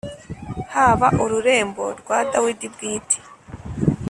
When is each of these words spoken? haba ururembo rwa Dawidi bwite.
haba 0.73 1.07
ururembo 1.23 1.85
rwa 1.99 2.17
Dawidi 2.31 2.65
bwite. 2.73 3.19